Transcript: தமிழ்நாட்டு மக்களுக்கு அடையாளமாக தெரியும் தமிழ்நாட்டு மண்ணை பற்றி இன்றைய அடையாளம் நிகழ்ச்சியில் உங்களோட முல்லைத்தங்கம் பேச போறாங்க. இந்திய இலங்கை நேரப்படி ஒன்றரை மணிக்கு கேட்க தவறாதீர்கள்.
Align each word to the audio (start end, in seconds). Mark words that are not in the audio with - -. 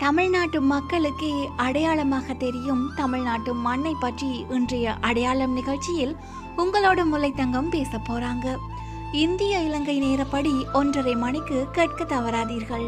தமிழ்நாட்டு 0.00 0.60
மக்களுக்கு 0.60 1.48
அடையாளமாக 1.56 2.34
தெரியும் 2.34 2.90
தமிழ்நாட்டு 2.96 3.54
மண்ணை 3.54 3.96
பற்றி 4.00 4.46
இன்றைய 4.50 4.94
அடையாளம் 4.94 5.52
நிகழ்ச்சியில் 5.52 6.16
உங்களோட 6.56 7.00
முல்லைத்தங்கம் 7.12 7.68
பேச 7.68 7.98
போறாங்க. 7.98 8.56
இந்திய 9.12 9.58
இலங்கை 9.58 10.02
நேரப்படி 10.02 10.72
ஒன்றரை 10.72 11.14
மணிக்கு 11.14 11.66
கேட்க 11.72 12.04
தவறாதீர்கள். 12.04 12.86